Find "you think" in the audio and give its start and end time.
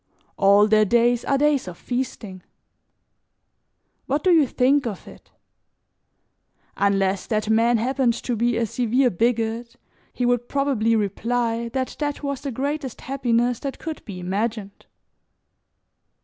4.31-4.87